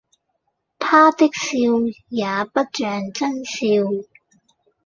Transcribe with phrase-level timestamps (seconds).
[0.79, 1.53] 他的笑
[2.07, 4.07] 也不像眞笑。